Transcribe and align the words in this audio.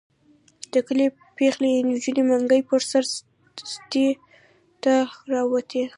د 0.73 0.75
کلي 0.87 1.05
پېغلې 1.37 1.71
نجونې 1.89 2.23
منګي 2.29 2.61
په 2.69 2.75
سر 2.89 3.03
سدې 3.71 4.09
ته 4.83 4.93
راوتې. 5.33 5.83